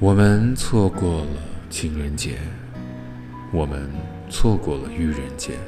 [0.00, 1.26] 我们错过了
[1.68, 2.38] 情人节，
[3.52, 3.86] 我们
[4.30, 5.58] 错过了愚人节。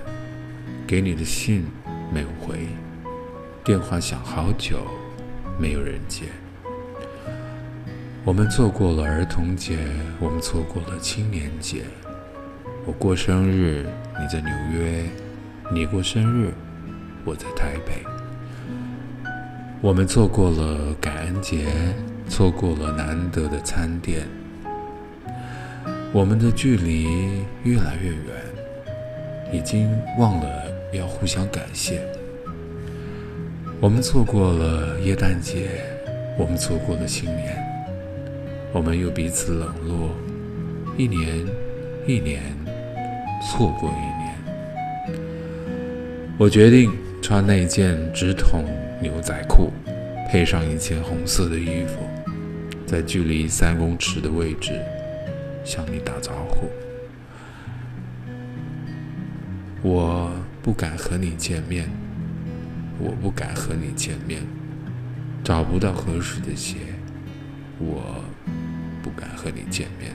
[0.86, 1.66] 给你的信
[2.10, 2.66] 没有回，
[3.62, 4.86] 电话响好久，
[5.60, 6.24] 没有人接。
[8.24, 9.76] 我们错过了儿童节，
[10.18, 11.84] 我们错过了青年节。
[12.86, 13.86] 我过生日，
[14.18, 15.10] 你在纽约；
[15.70, 16.54] 你过生日，
[17.26, 18.02] 我在台北。
[19.82, 21.66] 我们错过了感恩节，
[22.28, 24.28] 错过了难得的餐点。
[26.12, 28.26] 我们的距离越来越远，
[29.52, 30.46] 已经忘了
[30.92, 32.00] 要互相感谢。
[33.80, 35.82] 我们错过了耶诞节，
[36.38, 37.60] 我们错过了新年，
[38.72, 40.10] 我们又彼此冷落，
[40.96, 41.44] 一年
[42.06, 42.40] 一年。
[43.50, 45.20] 错过一年，
[46.38, 48.64] 我决定穿那件直筒
[49.00, 49.72] 牛仔裤，
[50.28, 52.04] 配上一件红色的衣服，
[52.84, 54.72] 在距离三公尺的位置
[55.64, 56.68] 向你打招呼。
[59.82, 60.32] 我
[60.62, 61.88] 不敢和你见面，
[62.98, 64.42] 我不敢和你见面，
[65.44, 66.74] 找不到合适的鞋，
[67.78, 68.20] 我
[69.00, 70.10] 不敢和你见面。